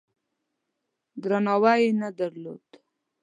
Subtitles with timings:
[1.21, 2.65] درناوی یې نه درلود.